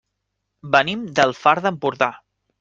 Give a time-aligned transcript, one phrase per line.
[0.75, 2.11] Venim del Far d'Empordà.